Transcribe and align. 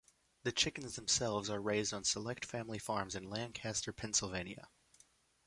The 0.41 0.51
chickens 0.51 0.95
themselves 0.95 1.47
are 1.51 1.61
raised 1.61 1.93
on 1.93 2.05
select 2.05 2.43
family 2.43 2.79
farms 2.79 3.13
in 3.13 3.29
Lancaster, 3.29 3.93
Pennsylvania. 3.93 4.67